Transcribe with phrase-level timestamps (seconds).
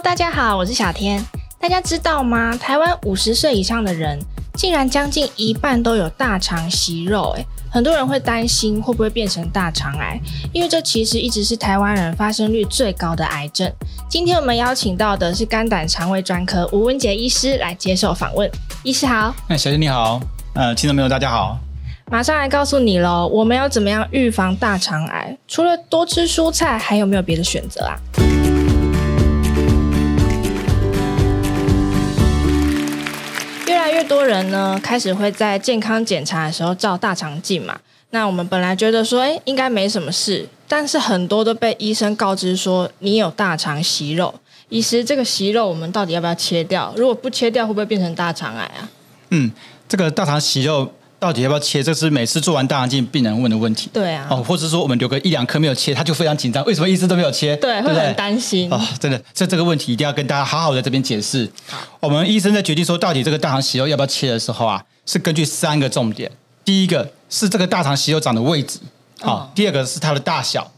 [0.00, 1.22] Hello，大家好，我是小天。
[1.58, 2.56] 大家知道吗？
[2.56, 4.18] 台湾五十岁以上的人，
[4.54, 7.34] 竟然将近一半都有大肠息肉。
[7.36, 10.18] 诶，很多人会担心会不会变成大肠癌，
[10.54, 13.70] 因为这其实一直是台湾人发生率最高的癌症。
[14.08, 18.50] 今天我们邀请到的是肝胆肠胃专科吴文杰医师来接受访问。
[18.82, 20.18] 医师好，哎，小姐你好，
[20.54, 21.58] 呃，听众朋友大家好，
[22.10, 25.36] 马上来告诉你喽，我们要怎么样预防大肠癌？
[25.46, 27.98] 除了多吃蔬菜，还有没有别的选择啊？
[34.10, 37.78] 多人呢，开始会在健康检查的时候照大肠镜嘛。
[38.10, 44.34] 那我们本来觉得说，哎，应该没什么事，但是很多都被医生告知说你有大肠息肉。
[44.68, 46.92] 医师，这个息肉我们到底要不要切掉？
[46.96, 48.90] 如果不切掉，会不会变成大肠癌啊？
[49.28, 49.52] 嗯，
[49.88, 50.92] 这个大肠息肉。
[51.20, 51.82] 到底要不要切？
[51.82, 53.90] 这是每次做完大肠镜病人问的问题。
[53.92, 57.54] 对啊，哦，或者说我们留个一两颗没有切，他就非常紧张，为什么医师都没有切？
[57.56, 58.72] 对，会很担心。
[58.72, 61.46] 哦，真的，这这个问题一定要跟大家好好的这边解释。
[61.66, 66.32] 好，我们医生在决定说到底这个大肠息肉要不要切的时候啊，是根据三个重点。
[66.64, 68.78] 第一个是这个大肠息肉长的位置，
[69.20, 70.72] 好、哦，第二个是它的大小，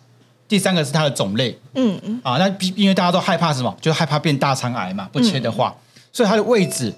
[0.48, 1.56] 第三个是它的种类。
[1.74, 2.20] 嗯嗯。
[2.24, 3.72] 啊，那因为大家都害怕什么？
[3.80, 6.92] 就害怕变大肠癌嘛，不切的话，嗯、所以它的位置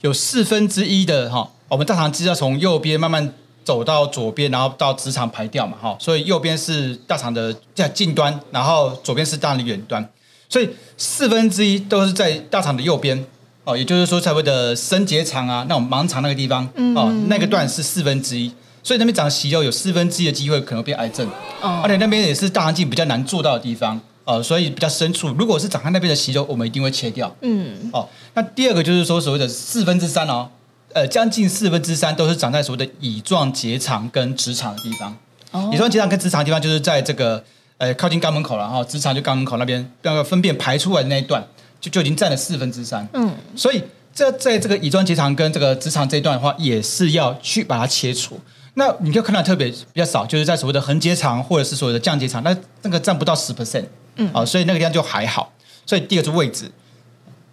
[0.00, 3.32] 有四分之一的哈、哦，我们大肠肌要从右边慢慢。
[3.66, 10.08] 走到左边，然后到直肠排掉嘛，哈，所以右边是大肠的在近端，然后左边是大肠的远端，
[10.48, 13.26] 所以四分之一都是在大肠的右边，
[13.64, 18.52] 哦，也就是说，所谓的升结肠啊，那种盲肠那个地方，哦，那个段是四分之一，
[18.84, 21.28] 所以那边长息肉有四分之一的机会可能变癌症，
[21.60, 30.50] 哦，而且那边也是大肠镜比较难做到的地方，哦，所以比较深处，如果是长在那边的息肉，我们一定会切掉，嗯，哦，那第二个就是说所谓的四分之三哦。
[30.92, 35.14] 呃，将近四分之三都是长在所谓的乙状结肠跟直肠的地方。
[35.50, 37.44] 哦，乙状结肠跟直肠的地方就是在这个
[37.76, 41.46] 呃靠近肛门口了哈，直肠就肛门口那边那个粪便排出来的那一段，
[41.80, 43.06] 就就已经占了四分之三。
[43.12, 43.82] 嗯，所以
[44.14, 48.40] 这在这个乙状结肠跟这个直肠这一段的话，也是要去把它切除。
[48.74, 53.84] 那你可以看到特别比较少，就是在所谓的横结肠或者是所谓的降结肠，那那个占不到十 percent。
[54.16, 55.52] 嗯，啊，所以那个地方就还好。
[55.86, 56.70] 所以第二个是位置。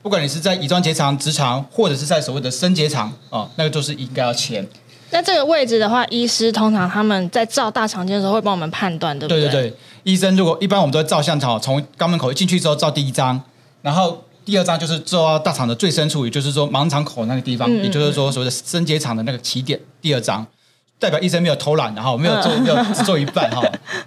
[0.01, 4.65] 不管你是在乙状结肠、直肠，或者是在所谓的升结肠啊，那个都是应该要切。
[5.11, 9.43] 那这个位置的话，医师通常他们在照大肠镜的时候会帮我们判断，对不对？
[9.43, 13.39] 对对对，医生如果一般我们都会照相，从肛门口一进去之后照第一张，
[13.81, 20.45] 然后第二张就是照到大肠的最深处，也就是说盲肠口那个地方，嗯嗯嗯，也就是说所谓的升结肠的那个起点，第二张。
[20.99, 23.61] 代表医生没有偷懒，然后没有做，没有只做一半哈。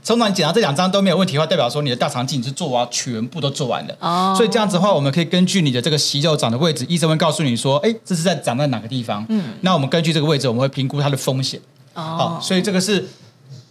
[0.04, 3.94] 通常你检查这两张都没有问题的话，代表说你的大肠镜是做完全部都做完了。
[4.00, 4.34] 哦。
[4.36, 9.26] 所以这样子的话，我们可以根据你的这个息肉长的位置，医生会告诉你说，哎，这是在长在哪个地方。
[9.28, 9.54] 嗯。
[9.60, 11.60] 那我们根据这个位置，我们会评估它的风险。
[11.94, 12.02] 哦。
[12.02, 13.06] 好，所以这个是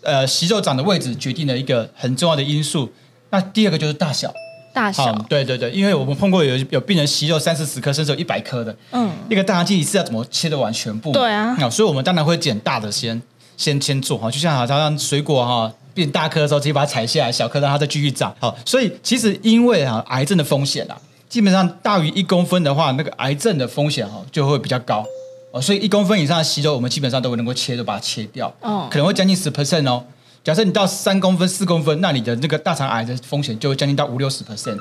[0.02, 2.92] 呃息肉长的位置决定了一个很重要的因素。
[3.32, 4.32] 那第二个就是大小。
[4.75, 5.12] 大小。
[5.28, 8.75] 对对对，因为我们碰过有有病人息肉三四十颗，甚至有一百颗的。
[8.91, 9.09] 嗯。
[9.28, 11.12] 一个大肠镜一次要怎么切得完全部？
[11.12, 11.58] 对啊。
[11.69, 13.19] 所以我们当然会捡大的先。
[13.58, 18.35] 先先做哈，就像好像水果哈变大颗的时候，直接把它采下来，小颗让它再继续长。
[18.38, 20.97] 好，所以其实因为啊癌症的风险啊，
[21.30, 25.06] 基本上大于一公分的话，那个癌症的风险哈就会比较高
[25.52, 25.62] 哦。
[25.62, 28.53] 所以一公分以上的息肉，我们基本上都会能够切，都把它切掉。
[28.59, 30.03] 哦，可能会将近十 percent 哦。
[30.46, 34.78] 假设你到三公分、四公分，那你的那个大肠癌的风险就会将近到五六十 percent。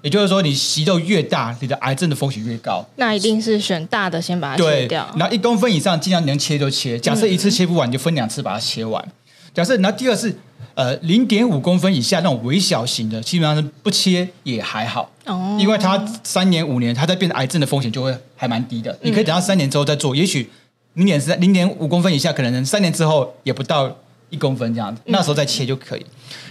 [0.00, 2.82] 也就是说，你息肉越大，你的癌症的风险越高。
[2.96, 5.06] 那一定是选大的，先把它切掉。
[5.18, 6.98] 然后一公分以上，尽量能切就切。
[6.98, 9.06] 假设一次切不完，你就分两次把它切完。
[9.52, 10.34] 假设，那第二是
[10.74, 15.10] 呃零点五公分以下那种微小型的，基本上是不切也还好。
[15.26, 15.58] 哦。
[15.60, 18.98] 因为它三年五年，它在变癌症的风险就会还蛮低的。
[19.02, 20.50] 你可以等到三年之后再做，也许
[20.94, 23.94] 零点三、零点五公分以下，可能三年之后也不到
[24.32, 26.04] 一公分这样子，那时候再切就可以。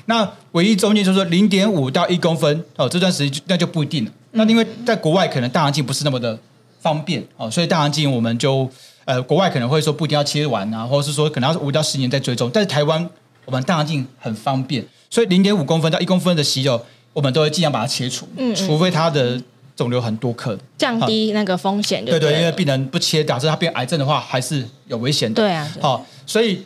[0.05, 4.11] 那唯一中间就是说零点五到一公分哦，这段时间那就不一定了。
[4.31, 6.39] 那因为在国外可能大肠镜不是那么的
[6.79, 8.69] 方便哦，所以大肠镜我们就
[9.05, 12.49] 呃国外可能会说不一定要切完啊，或者是说可能要五到十年再追踪。
[12.53, 13.09] 但是台湾
[13.45, 16.81] 我们大肠镜很方便，所以零点五公分到一公分的息肉，
[17.11, 19.41] 我们都会尽量把它切除，嗯嗯，除非它的
[19.75, 22.19] 肿瘤很多颗，降低那个风险对。
[22.19, 25.41] 对对，因为病人不切，假设他变癌症的话，还是有危险的。
[25.41, 26.63] 对啊，好，哦，所以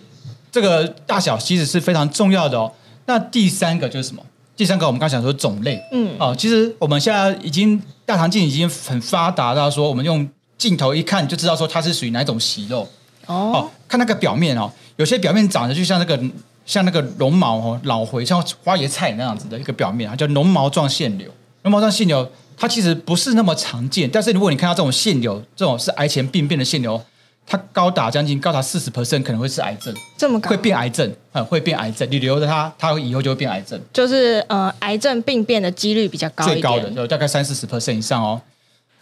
[0.56, 2.72] 这个大小其实是非常重要的哦。
[3.08, 4.24] 那第三个就是什么？
[4.56, 10.26] 第三个我们刚才讲说种类，嗯，哦，其实我们现在已经大肠镜已经很发达到说，我们用
[10.58, 12.88] 镜头一看就知道说它是属于哪一种息肉。
[13.26, 16.18] 哦，哦，看那个表面哦，有些表面长得就像那个
[16.66, 21.30] 像那个绒毛哦，老回像花椰菜那样子的一个表面，它叫绒毛状腺瘤。
[21.64, 22.26] 绒毛状腺瘤
[22.56, 27.04] 它其实不是那么常见，但是如果你看到这种腺瘤，这种是癌前病变的腺瘤，
[27.48, 32.08] 它高达将近高达四十 percent 可能会是癌症，这么高会变癌症，嗯，会变癌症。
[32.10, 38.42] 你留着它，它以后就会变癌症，就是呃，癌症病变的几率比较高，最高的有大概三四十 percent 以上哦。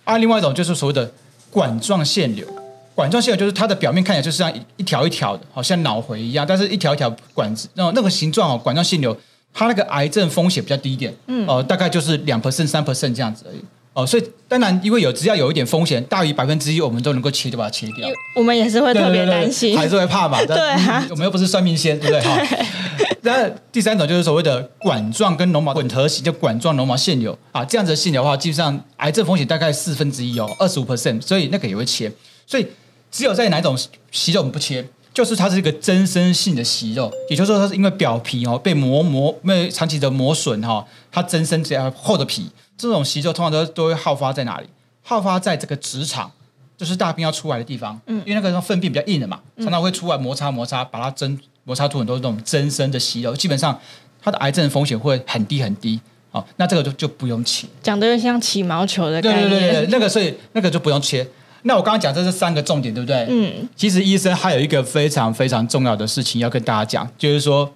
[0.03, 1.09] 啊，另外一种就是所谓的
[1.49, 2.45] 管状腺瘤，
[2.93, 9.17] 管状腺瘤就是它的表面看起来就是像一一条一条的，好像脑回一样，但是一条一条管子，那那个形状哦，管状腺瘤，
[9.53, 13.63] 它那个癌症风险比较低一点，嗯，哦、呃，大概就是两 percent 三 percent 这样子而已。
[13.93, 18.09] 哦，所以当然，因为有只要有一点风险大于百分之一，我们都能够切就把它切掉。
[18.35, 20.43] 我们也是会特别担心，还是会怕嘛？
[20.45, 22.21] 对啊，我们又不是算命仙，对不对？
[22.21, 22.65] 哈。
[23.21, 32.11] 那第三种就是所谓的管状跟绒毛混合型，就管状绒毛腺瘤啊，这样子的腺瘤的话，基本上癌症风险大概四分之一哦，二十五 percent，所以那个也会切。
[32.47, 32.65] 所以
[33.11, 33.77] 只有在哪种
[34.11, 42.49] 息肉我们不切，就是它是一个增生性的息肉，也就是说它是因为表皮哦被磨磨，因为长期的磨损哈，它增生这样厚的皮。
[42.77, 44.67] 这种息肉通常都都会好发在哪里？
[45.05, 46.31] 好发在这个直肠，
[46.77, 47.99] 就是大便要出来的地方。
[48.07, 53.35] 嗯，因为那个粪便比较硬的嘛，常常会出来摩擦摩擦，把它增摩擦出很多这种增生的息肉。
[53.35, 53.77] 基本上，
[54.21, 55.99] 它的癌症风险会很低很低。
[56.31, 57.67] 好，那这个就就不用切。
[57.81, 59.49] 讲的像起毛球的概念。
[59.49, 61.27] 对对对对，那个所以那个就不用切。
[61.63, 63.27] 那我刚刚讲这是三个重点，对不对？
[63.29, 63.67] 嗯。
[63.75, 67.69] 其实医生还有一个非常非常重要的事情要跟大家讲，就是说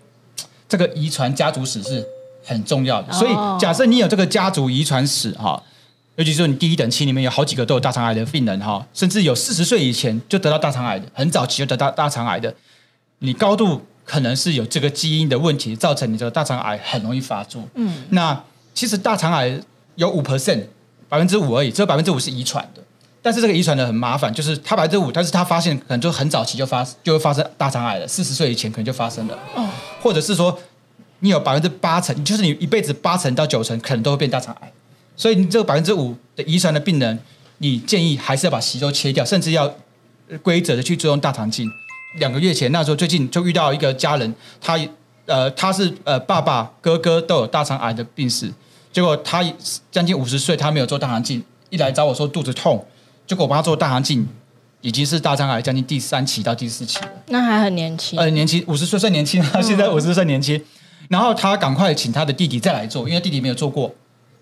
[0.70, 2.08] 这个遗传家族史是。
[2.48, 5.62] 很重要的，所以假设你有这个家族遗传史哈，
[6.16, 12.56] 尤其是你第一等亲里面有好几个都有大肠癌的病人哈，甚至有四十岁以前就得到大肠癌的，很早期就得到大肠癌的，
[13.20, 17.62] 你高度可能是有这个基因的问题，造成你这个大肠癌很容易发作。
[17.76, 18.42] 嗯，那
[18.74, 19.60] 其实大肠癌
[19.96, 20.64] 有五 percent，
[21.10, 22.82] 百分之五而已，只有百分之五是遗传的，
[23.22, 29.68] 但是这个遗传的很麻烦，就是它百分之五，但是他发现可能就很早期就发就会发生大肠癌了，四十岁以前可能就发生了，哦，
[30.02, 30.58] 或者是说。
[31.20, 34.72] 你有百分之八成，就是你一辈子八成到九成可能都会变大肠癌，
[35.16, 37.18] 所以你这个百分之五的遗传的病人，
[37.58, 39.74] 你建议还是要把息肉切掉，甚至要
[40.44, 41.68] 规则的去追踪大肠镜。
[42.20, 44.80] 两个月前那时候，最近就遇到一个家人，他
[45.26, 48.52] 呃他是呃爸爸哥哥都有大肠癌的病史，
[48.94, 49.44] 结果他
[49.92, 52.86] 将近五十岁，他没有做大肠镜，一来找我说肚子痛，
[53.26, 54.28] 结果我帮他做大肠镜，
[54.82, 57.10] 已经是大肠癌将近第三期到第四期了。
[57.28, 60.64] 那还很年轻，呃年轻五十岁算年轻，他现在五十岁算年轻。
[61.08, 63.94] 然后他赶快请他的弟弟再来做，因为弟弟没有做过，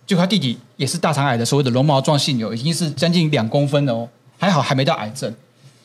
[0.06, 4.10] 就他弟弟也是大肠癌的所谓的绒毛状腺瘤，已经是将近两公分了哦，
[4.40, 5.32] 还好还没到癌症。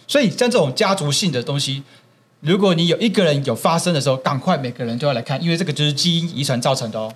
[0.06, 1.82] 所以像这种家族性的东西，
[2.41, 7.12] 如果你有一个人有发生的时候，赶快每个人都要来看，因为这个就是基因遗传造成的哦。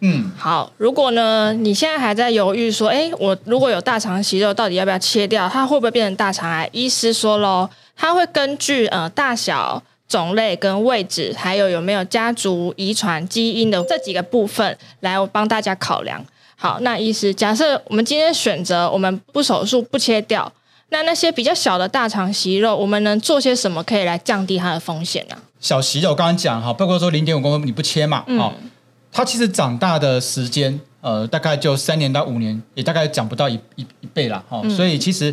[0.00, 5.48] 嗯，好，如果呢你现在还在犹豫说，哎，我如果有大肠息肉，到底要不要切掉？
[5.48, 6.70] 它会不会变成大肠癌？
[6.72, 9.82] 医师说喽，他会根据呃大小。
[10.08, 16.24] 种类跟位置，还有有没有家族遗传基因的这几个部分，来我帮大家考量。
[16.56, 20.50] 好，那医师，假设我们今天选择我们不手术不切掉，
[20.88, 25.36] 那那些比较小的大肠息肉，我们能做些什么可以来降低它的风险呢？
[25.60, 28.70] 小息肉，我刚刚讲哈，包括说零点五公分你不切嘛，哦、嗯，
[29.12, 34.70] 它其实长大的时间，呃，大概就三年到五年，也大概长不到一一一倍了哈、哦嗯。
[34.70, 35.32] 所以其实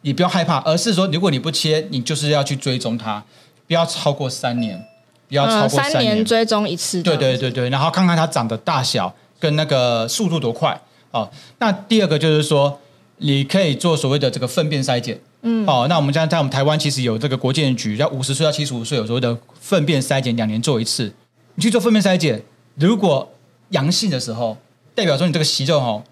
[0.00, 3.22] 你不要害怕，而是说如果你不切，你就是要去追踪它。
[3.70, 4.84] 不要超过三年，
[5.28, 7.00] 不要超过三年，嗯、三年追踪一次。
[7.04, 10.76] 对对对对，然后看看它长的大小跟那个速度多快
[11.12, 11.30] 哦。
[11.60, 12.80] 那第二个就是说，
[13.18, 15.16] 你可以做所谓的这个粪便筛检。
[15.42, 15.64] 嗯。
[15.68, 21.12] 哦，那我们现在在我们台湾其实有这个国建局，要五十岁到七十五岁有所谓的粪便筛检，两年做一次。
[21.54, 22.42] 你去做粪便筛检，
[22.74, 23.32] 如果
[23.68, 24.56] 阳性的时候，
[24.96, 26.02] 代表说你这个息肉哦，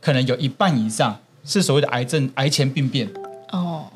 [0.00, 3.10] 可能有一半以上是所谓的癌症癌前病变。
[3.50, 3.86] 哦。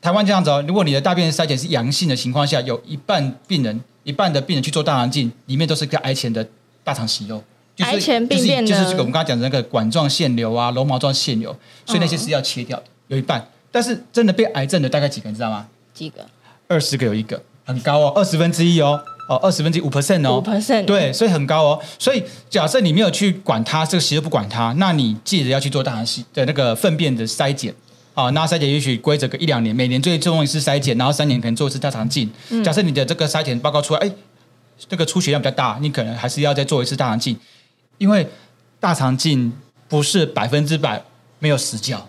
[0.00, 6.46] 台湾这样子哦，如果你的大便筛检是阳性的情况下，有一半病人，一半的病人去做大肠镜，里面都是个癌前的
[6.82, 7.42] 大肠息肉，
[7.80, 11.54] 癌前病变就是就是这个我们刚刚讲的那个管状腺瘤啊、绒毛状腺瘤，
[11.84, 13.46] 所以那些是要切掉的，有一半。
[13.70, 15.66] 但是真的被癌症的大概几个，你知道吗？
[15.92, 16.26] 几个？
[16.66, 21.80] 二十个有一个，很高哦，二十分之一哦，哦，二十分之一五 percent 哦，五 percent，对，所以很高哦。
[21.98, 27.74] 所以假设你没有去管它，这个息肉不管它，那你记得要去做大肠息的那个粪便的筛检。
[28.24, 32.30] 啊，那筛检也许规则个一两年，每年最重一次筛检，然后三年可能做一次大肠镜。
[32.50, 32.62] 嗯。
[32.62, 34.10] 假设你的这个筛检报告出来，哎，
[34.88, 37.36] 这个出血量比较大，你可能还是要再做一次大肠镜，
[37.98, 38.28] 因为
[38.78, 39.52] 大肠镜
[39.88, 41.02] 不是百分之百
[41.38, 42.08] 没有死角。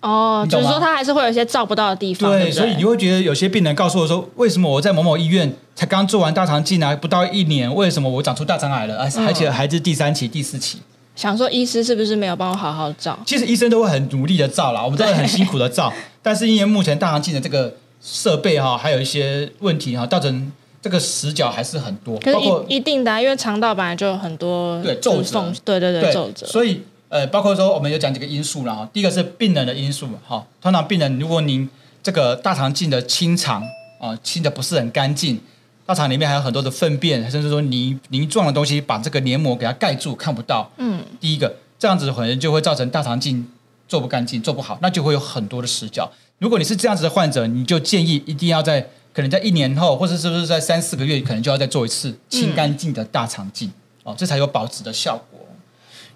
[0.00, 2.30] 哦，就是说它还是会有一些照不到的地方。
[2.30, 8.98] 对，对，所以你会觉得有些病人告诉我说，为什么我在某某医院才刚做完大肠镜啊，不到一年，为什么我长出大肠癌了？
[8.98, 10.80] 而且还是第三期、第四期。
[11.16, 13.18] 想说医师是不是没有帮我好好照？
[13.24, 15.92] 其实医生都会很努力的照啦，我们都会很辛苦的照，
[16.22, 20.52] 但是因为目前大肠镜的这个设备哈，还有一些问题哈，造成
[20.82, 22.18] 这个死角还是很多。
[22.18, 26.46] 可是一一定的啊，因为肠道本来就有很多对皱褶，对对对皱褶。
[26.46, 31.68] 所以呃，包括说我们有讲几个因素啦哈，第一个是病人的因素哈，通常病人如果您
[32.02, 33.62] 这个大肠镜的清肠
[34.00, 35.40] 啊，清的不是很干净，
[35.86, 40.70] 大肠里面还有很多的粪便，甚至说泥泥状的东西把这个黏膜给它盖住，看不到。
[40.78, 43.46] 嗯，第一个这样子可能就会造成大肠镜
[43.86, 46.10] 做不干净、做不好，那就会有很多的死角。
[46.38, 55.40] 如果你是这样子的患者，你就建议一定要在可能在一年后，或者是不是在三四个月，可能就要再做一次清干净的大肠镜、嗯、哦，这才有保值的效果。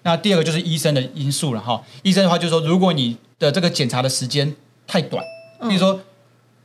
[0.03, 1.83] 那第二个就是医生的因素了哈。
[2.03, 4.55] 医生的话就是说，如果你的这个检查的时间
[4.87, 5.23] 太短，
[5.69, 6.01] 比如说、嗯、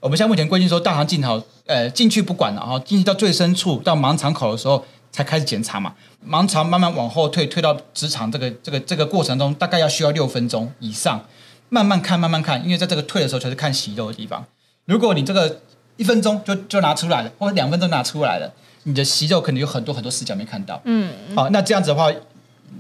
[0.04, 4.84] 我们现在目前规定说大肠镜头，呃，进去不管了哈，进去到最深处到盲肠口的时候
[5.14, 5.94] 才开始检查嘛。
[6.30, 11.24] 盲肠慢慢往后退，退到直肠这个这个这个过程中，大概要需要六分钟以上。
[11.70, 14.46] 慢慢看，慢慢看，因为在这个退的时候才是看息肉的地方。
[14.84, 15.62] 如果你这个
[15.96, 20.82] 一分钟就就拿出来了，或者两分钟拿出来了，你的息肉可能有很多很多死角没看到。
[20.84, 22.12] 嗯，好，那这样子的话，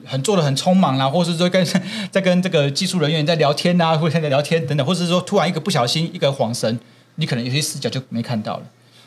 [0.05, 1.65] 很做的很匆忙啦，或者是说跟
[2.11, 6.77] 在跟这个技术人员在聊天啊，或者在聊天等等，或者是说突然一个不小心一个晃神，
[7.15, 8.63] 你可能有些死角就没看到了。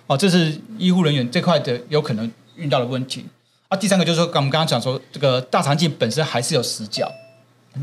[0.07, 3.25] 哦，这是医护人员这块的有可能遇到的问题。
[3.69, 7.11] 啊，第三个就是说，刚我们刚刚讲说，这个大肠镜本身还是有死角。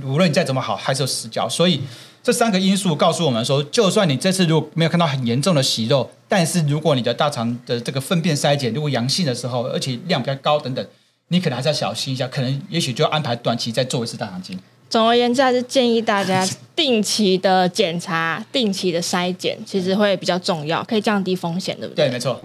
[0.03, 1.47] 无论你再怎么好，还是有死角。
[1.49, 1.81] 所以
[2.23, 10.83] 这三个因素告诉我们说，就算你这次如果没有看到很严重的息肉，但是如果你的大肠的这个粪便筛检如果阳性的时候，而且量比较高等等，
[11.27, 14.57] 你可能还是要小心一下，可能也许就要安排短期再做一次大肠镜。
[14.93, 22.05] 总而言之，还是建议大家定期的检查、定期的筛检，其实会比较重要，可以降低风险，对不对？
[22.09, 22.39] 对，没错。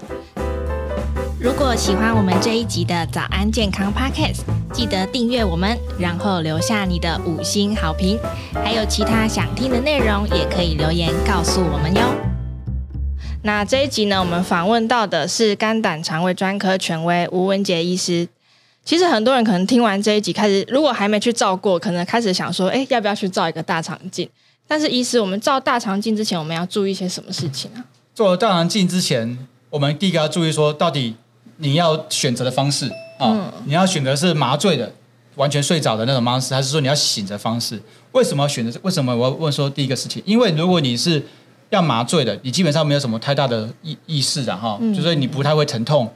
[1.39, 4.39] 如果喜欢我们这一集的早安健康 Podcast，
[4.73, 8.19] 记得订阅我们，然后留下你的五星好评。
[8.55, 12.15] 还有其他想听的内容，也可以留言告诉我们哟。
[13.43, 18.27] 那这一集呢，我们访问到的是肝胆肠胃专科权威吴文杰医师。
[18.89, 24.27] 其实很多人可能听完这一集，开始如果还没去照过，可能开始想说，哎，要不要去照一个大肠镜？
[24.67, 27.85] 但是医师，我们照大肠镜之前，我们要注意些什么事情啊？
[28.15, 31.15] 做大肠镜之前，我们第一个要注意说，到底。
[31.61, 34.91] 你要选择的方式啊，你要选择是麻醉的，
[35.35, 37.83] 完全睡着的那种方式，还是说你要醒着方式？
[38.13, 38.79] 为什么要选择？
[38.85, 40.23] 为什么我要问说第一个事情？
[40.25, 41.21] 因为如果你是
[41.71, 46.09] 要麻醉的，你基本上没有什么太大的意意识的哈，嗯、就是你不太会疼痛。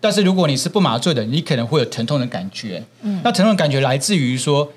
[0.00, 2.82] 但是如果你是不麻醉的，你可能会有疼痛的感觉。
[3.02, 4.72] 嗯，那疼痛的感觉来自于说，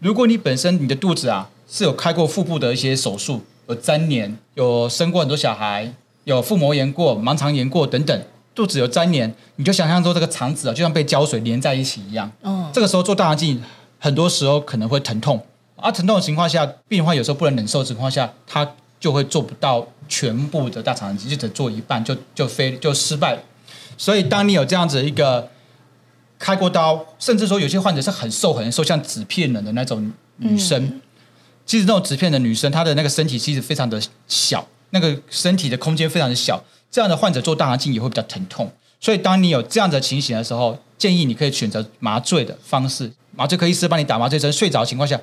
[0.00, 5.92] 如果你本身你的肚子啊是有开过腹部的一些手术，有粘连，有生过很多小孩，
[6.24, 8.22] 有腹膜炎过、盲肠炎过等等。
[8.54, 12.30] 肚子有粘连，你就想象说这个肠子啊，就像被胶水粘在一起一样。
[12.42, 13.62] 嗯，这个时候做大肠镜，
[13.98, 15.38] 很多时候可能会疼痛。
[15.76, 18.66] 而、啊、疼痛的情况下，病患有时候不能忍受的情况下，他
[18.98, 23.42] 就会做不到全部的大肠镜，就只做一半就就非就失败了。
[23.96, 25.50] 所以，当你有这样子一个
[26.38, 31.00] 开过刀，甚至说有些患者是很瘦很瘦，像纸片人的那种女生，嗯、
[31.64, 36.62] 其实那种纸片的女生，她的那个身体其实非常的小，那个身体的空间非常的小。
[36.88, 45.20] 这样的患者做大肠镜也会比较疼痛，所以当你有这样的情形的时候，建议你可以选择麻醉的方式，麻醉科医师帮你打麻醉针，睡着的情况下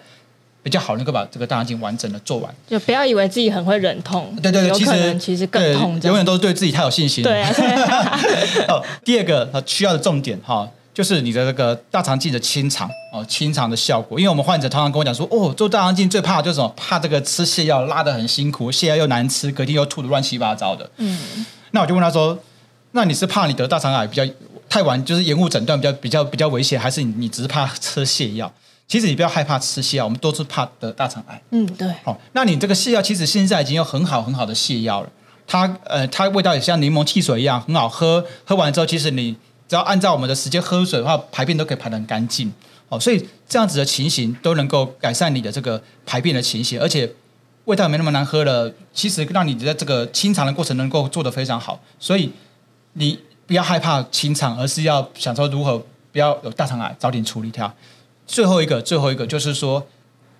[0.64, 2.56] 比较好，能够把这个大肠镜完整的做完。
[2.68, 7.24] 就不要以为自己很会忍痛，对对对，其实其实更痛，永远都是对自己太有信心。
[7.24, 7.52] 对啊。
[8.70, 10.68] 哦， 第二个需要的重点哈。
[10.94, 14.20] 就是你的这个大肠镜的清肠哦，清肠的效果。
[14.20, 16.72] 因为我们患者常常跟我讲说，哦，做大肠镜最怕的就是什么？
[16.78, 20.88] 怕这个吃泻药拉得很辛苦，泻药又难吃，隔天又吐的乱七八糟的。
[20.98, 22.38] 嗯，那我就问他说，
[22.92, 24.24] 那你是怕你得大肠癌比较
[24.70, 28.54] 太晚，就是延误诊断比较比较比较危险，还是你你只是怕吃泻药？
[28.88, 31.42] 其实你不要害怕吃泻药，我们都是怕得大肠癌。
[31.52, 31.88] 嗯，对。
[32.04, 35.10] 好，那你这个泻药其实现在已经有很好很好的泻药了，
[35.48, 39.36] 它呃它味道也像柠檬汽水一样很好喝，喝完之后其实你。
[39.66, 42.52] 只要按照我们的时间喝水的话，排便都可以排得很干净，
[42.90, 47.12] 哦，所以这样子的情形都能够改善你的这个排便的情形，而且
[47.64, 48.72] 味道也没那么难喝了。
[48.94, 52.32] 其实让你的这个清肠的过程能够做得非常好，所以
[52.94, 57.74] 你不要害怕清肠，而是要想说如何不要有大肠癌，早点处理它。
[58.26, 59.86] 最后一个，最后一个就是说，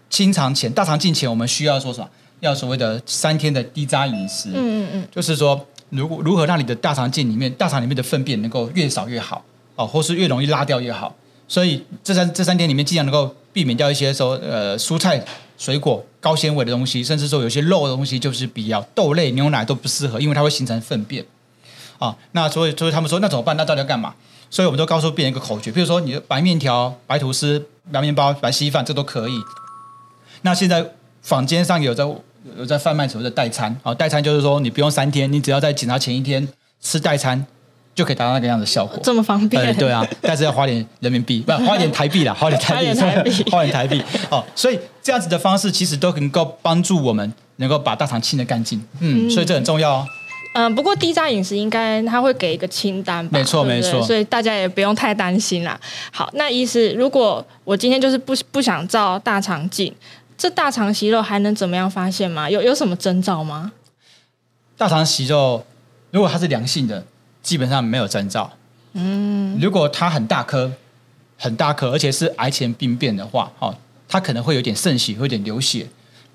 [0.10, 2.10] 清肠前、大肠镜前，我们需要说什么？
[2.40, 4.50] 要所谓的三天的低渣饮食。
[4.50, 5.66] 嗯嗯嗯，就是说。
[5.96, 11.16] 如果如何让你的大肠镜里面、大肠里面的粪便能够越少越好，哦，或是越容易拉掉越好。
[11.48, 15.24] 所以这三这三天里面，尽量能够避免掉一些说呃蔬菜、
[15.56, 21.24] 水果、高纤维的东西，甚至说有些肉的东西就是比较豆类、牛奶都不适合，因为它会形成粪便。
[22.04, 23.56] 啊、哦，那所以所以他们说那怎么办？
[23.56, 24.14] 那到底要干嘛？
[24.50, 29.34] 所以我们都告诉病人一个口诀，比如说你的白面条、白吐司、白面包、白稀饭，这都可以。
[30.42, 30.86] 那现在
[31.22, 32.06] 坊间上有在。
[32.58, 36.46] 有在贩卖所谓的代餐，啊，代餐就是说你不用三天，你只要在检查前一天
[36.82, 37.42] 吃代餐，
[37.96, 39.00] 就可以达到那个样的效果。
[39.02, 39.64] 这么方便？
[39.64, 42.84] 对，对啊， 但是要花点人民币，不，花点台币啦，花点台
[43.24, 44.04] 币， 花点台币。
[44.30, 48.86] 好，所以这样子的方式其实都能够帮助我们，能够把大肠清的干净。
[49.00, 50.08] 嗯，所以这很重要哦。
[50.54, 53.38] 嗯、呃，不过低渣饮食应该他会给一个清单吧？
[53.38, 54.02] 没错，没错。
[54.04, 55.80] 所以大家也不用太担心啦。
[56.12, 59.94] 好，那医师，如果我今天就是不不想照大肠镜，
[60.38, 62.50] 这大肠息肉还能怎么样发现吗？
[62.50, 63.72] 有有什么征兆吗？
[64.78, 65.66] 大肠息肉
[66.12, 67.06] 如果它是良性的，
[67.42, 68.52] 基本上没有征兆。
[68.94, 70.72] 嗯，如果它很大颗，
[71.38, 73.76] 很大颗，而且是癌前病变的话，哈，
[74.08, 75.88] 它可能会有点渗血，会有点流血，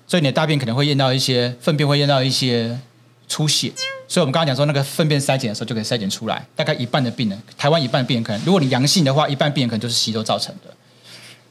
[0.05, 2.77] 所以你的大便可能会验到一些粪便，会验到一些
[3.29, 3.71] 出血。
[4.09, 10.73] 所以我们刚刚讲说，那个粪便筛检的时候就可以筛检出来，大概一半的病人，台湾一半的病人可能，如果你阳性的话，一半病人可能就是息肉造成的。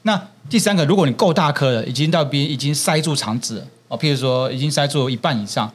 [0.03, 5.73] 那第三个，如果你够大颗了，已经到边已经塞住肠子，哦，譬如说已经塞住一半以上，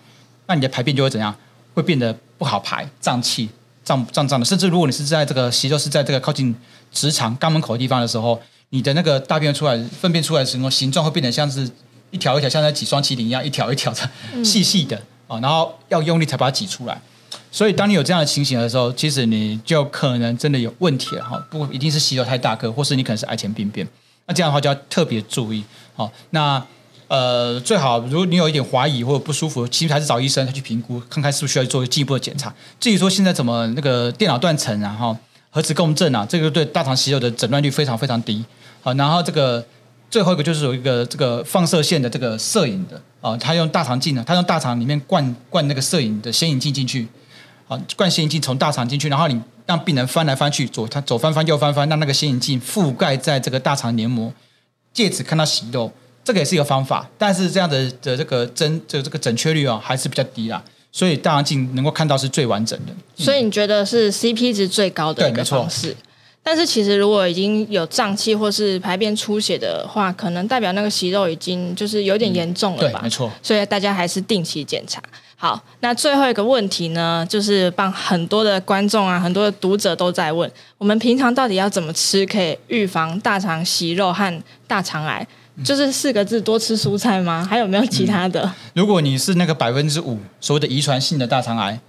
[0.47, 1.33] 那你的排便就会怎样？
[1.73, 3.49] 会变得不好排，胀气。
[3.85, 6.55] 胀胀胀的，甚至如果你是在这个息肉是在这个靠近
[6.89, 11.69] 直肠肛门口的地方的时候，你的那个大便出来、粪便出来的时候，形状会变得像是
[12.09, 14.09] 一条一条，像在挤双麒麟一样，一条一条的
[14.41, 15.01] 细细的
[15.41, 17.01] 然后要用力才把它挤出来。
[17.51, 23.87] 所以当你有这样的情形的时候，其实你就可能真的有问题了哈，不一定是息肉太大颗，或是你可能是癌前病变。
[24.25, 25.63] 那这样的话就要特别注意
[25.95, 26.63] 好，那。
[27.09, 32.51] 呃，最好如果你有一点怀疑或者不舒服，其实还是找医生他去评估，看看是不是需要做进一步的检查。
[32.79, 35.15] 至于说现在怎么那个电脑断层啊，哈，
[35.51, 38.43] 核磁共振啊，这个对大肠息肉的诊断率非常非常低。
[38.81, 39.63] 好，然后这个
[40.13, 47.07] 最后一个就是有一个这个放射线的这个摄影的啊，他用大肠镜呢，他用大肠里面灌灌那个摄影的显影剂进去，
[47.67, 54.31] 啊，灌显影剂从大肠进去，然后你让病人翻来翻去，左他左翻翻右翻翻，让那个显影剂覆盖在这个大肠黏膜，
[54.93, 55.91] 借此看到息肉。
[56.23, 62.93] 这个也是一个方法，但是这样的的这个真这这个准确率啊还是比较低啦，所以大肠镜能够看到是最完整的。
[62.93, 65.97] 嗯、所以你觉得是 CP 值最高的一个方式？
[66.43, 72.99] 但是其实如果已经有胀气或是排便出血的话，可能代表那个息肉已经就是有点严重了吧？
[72.99, 73.31] 嗯、对，没错。
[73.41, 75.01] 所以大家还是定期检查。
[75.37, 85.25] 好，那最后一个问题呢，就是帮很多的观众啊，很多的读者都在问，我们平常到底要怎么吃可以预防大肠息肉和大肠癌？
[85.63, 87.45] 就是四个字，多吃蔬菜吗？
[87.47, 88.41] 还有没有其他的？
[88.43, 91.79] 嗯、如果你是那个百分之五所谓的遗传性的大肠癌，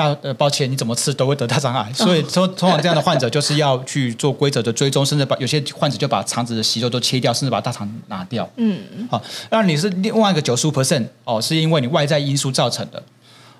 [0.00, 1.92] 大呃抱歉，你怎么吃都会得大肠癌。
[1.92, 8.48] 所以通，通常这样的患者就是要去做规则的追踪，甚至把有些患者就把肠子的息肉都切掉，甚至把大肠拿掉。
[8.56, 13.02] 嗯，好，那你是另外一个九十五 percent 哦，是因为你外在因素造成的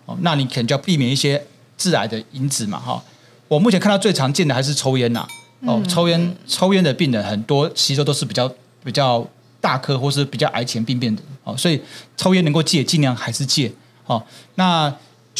[0.07, 1.44] 哦，那你可能就要避免一些
[1.76, 3.03] 致癌的因子嘛哈、哦。
[3.48, 5.29] 我目前看到最常见的还是抽烟呐、啊，
[5.66, 8.50] 哦，抽烟抽烟的病人很多息肉都是比较
[8.83, 9.26] 比较。
[9.62, 11.79] 大颗或是比较癌前病变的，哦，所以
[12.16, 13.70] 抽烟能够戒，尽量还是戒。
[14.07, 14.24] 哦，
[14.55, 14.90] 那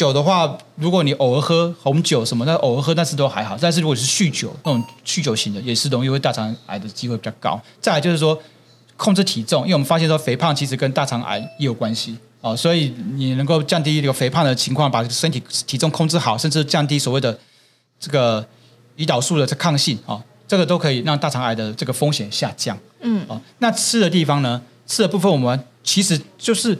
[0.01, 3.55] 酒的话，如果你偶尔喝红酒什么的，偶尔喝，但是都还好。
[3.61, 7.61] 但是如果是酗酒那种酗酒型的，也是容易会大肠癌的机会比较高。
[7.79, 8.35] 再来就是说
[8.97, 12.17] 控制体重，因为我们发现说肥胖其实跟大肠癌也有关系。
[12.41, 17.37] 哦，所以你能够降低这个肥胖的情况，把身体体重控制好，甚至降低所谓的
[17.99, 18.43] 这个
[18.97, 20.19] 胰岛素的这抗性，哦。
[20.47, 22.77] 这个都可以让大肠癌的这个风险下降。
[22.99, 24.61] 嗯，哦，那吃的地方呢？
[24.85, 26.77] 吃的部分我们其实就是，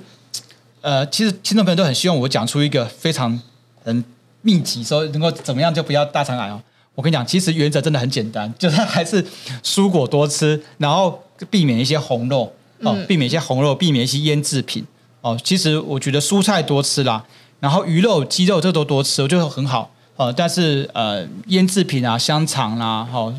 [0.82, 3.40] 呃，其实听众朋友都很希望我讲出一个非常
[3.84, 4.04] 很
[4.42, 6.62] 密集，说能够怎么样就不要大肠癌哦。
[6.96, 9.24] 我跟你讲，其实原则真的很简单，就是还是
[9.64, 14.86] 蔬果多吃，然后避免一些红肉哦，避免一些红肉，避免一些腌制品
[15.22, 15.40] 哦。
[15.44, 17.24] 其实我觉得蔬菜多吃啦，
[17.60, 20.34] 然后鱼肉、鸡肉这都多吃，我觉得很好哦。
[20.36, 23.34] 但是呃，腌制品啊、香肠啦，哦。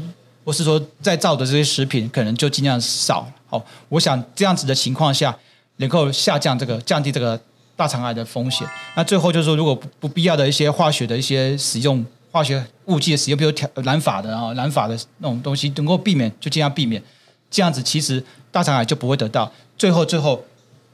[0.45, 3.25] 或是说再造的这些食品，可能就尽量少。
[3.47, 5.39] 好，我想这样子的情况下，
[5.83, 7.39] 能够下降这个降低这个
[7.77, 8.67] 大肠癌的风险。
[8.97, 17.03] 那最后就是说，如果不不必要的一些化学的一些使用，化学物剂的使用，比如调染法的啊、染法的那种东西，能够避免就尽量避免。
[17.51, 19.53] 这样子其实大肠癌就不会得到。
[19.77, 20.43] 最后最后，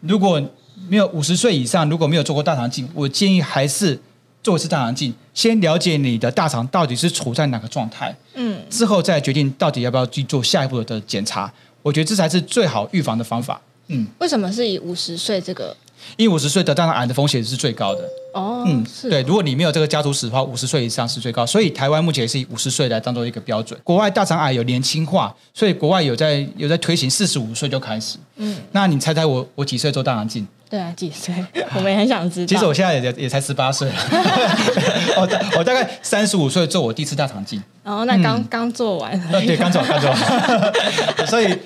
[0.01, 0.43] 如果
[0.89, 4.01] 没有五十岁以上，如果没有做过大肠镜，我建议还是。
[4.41, 11.53] 做一次大肠镜，先了解你的大肠到底是处在哪个状态，嗯，之后再决定到底要不要去做下一步的检查。
[11.83, 13.61] 我觉得这才是最好预防的方法。
[13.89, 15.77] 嗯，为什么是以五十岁这个？
[16.17, 18.01] 因为五十岁得大肠癌的风险是最高的。
[18.33, 19.21] 哦，嗯，是对。
[19.23, 21.45] 如果你没有这个家族史的话，五十岁以上是最高。
[21.45, 23.79] 所以台湾目前也是以五十岁来当做一个标准。
[23.83, 28.17] 国外大肠癌有年轻化，所以国外有在有在推行四十五岁就开始。
[28.37, 30.47] 嗯，那你猜猜我我几岁做大肠镜？
[30.71, 31.35] 对啊，几岁？
[31.75, 32.47] 我们也很想知道。
[32.47, 33.91] 其实我现在也也才十八岁，
[35.19, 37.61] 我大我大概三十五岁做我第一次大肠镜。
[37.83, 39.31] 哦，那刚、嗯、刚做完。
[39.33, 41.27] 对，刚做完，刚做完。
[41.27, 41.59] 所以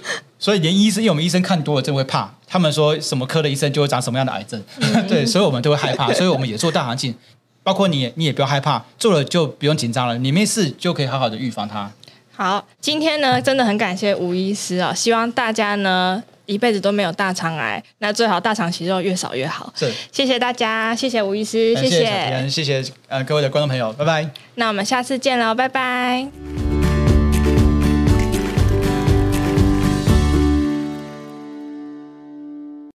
[0.42, 2.28] 所以连医生，因为我们医生看多了，真会怕。
[2.48, 6.11] 他们说什么科的医生就会长什么样的癌症，嗯、 对，所以我们都会害怕。
[6.14, 7.14] 所以我们也做大肠镜，
[7.62, 11.88] 包括你，你也不要害怕，做了就不用紧张了，你没事就可以好好的预防它。
[12.35, 16.22] 好，今天呢，真的很感谢吴医师啊，希望大家呢。
[16.46, 19.72] 一辈子都没有大肠癌，那最好大肠息肉越少越好。
[19.76, 24.28] 是，谢谢大家，谢谢吴医师，谢谢，谢谢，谢谢呃各位的观众朋友，拜拜。
[24.57, 26.71] 那我们下次见喽，拜拜。